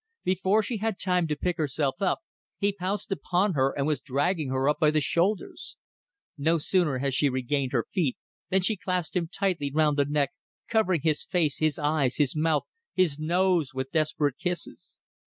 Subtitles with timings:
[0.23, 2.21] Before she had time to pick herself up
[2.57, 5.77] he pounced upon her and was dragging her up by the shoulders.
[6.39, 8.17] No sooner had she regained her feet
[8.49, 10.31] than she clasped him tightly round the neck,
[10.67, 12.63] covering his face, his eyes, his mouth,
[12.95, 14.97] his nose with desperate kisses.